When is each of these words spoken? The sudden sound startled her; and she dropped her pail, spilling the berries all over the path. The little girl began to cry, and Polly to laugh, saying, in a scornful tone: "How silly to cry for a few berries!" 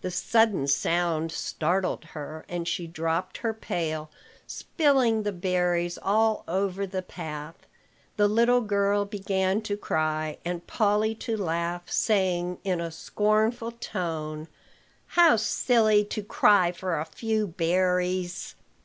The 0.00 0.10
sudden 0.10 0.66
sound 0.66 1.30
startled 1.30 2.06
her; 2.06 2.44
and 2.48 2.66
she 2.66 2.88
dropped 2.88 3.38
her 3.38 3.54
pail, 3.54 4.10
spilling 4.44 5.22
the 5.22 5.30
berries 5.30 6.00
all 6.02 6.42
over 6.48 6.84
the 6.84 7.00
path. 7.00 7.54
The 8.16 8.26
little 8.26 8.60
girl 8.60 9.04
began 9.04 9.62
to 9.62 9.76
cry, 9.76 10.38
and 10.44 10.66
Polly 10.66 11.14
to 11.22 11.36
laugh, 11.36 11.88
saying, 11.92 12.58
in 12.64 12.80
a 12.80 12.90
scornful 12.90 13.70
tone: 13.70 14.48
"How 15.06 15.36
silly 15.36 16.04
to 16.06 16.24
cry 16.24 16.72
for 16.72 16.98
a 16.98 17.04
few 17.04 17.46
berries!" 17.46 18.56